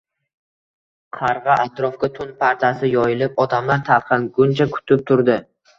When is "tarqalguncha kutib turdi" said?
3.93-5.41